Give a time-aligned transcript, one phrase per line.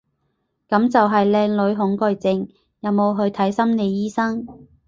[0.67, 2.47] 噉就係靚女恐懼症，
[2.79, 4.47] 有冇去睇心理醫生？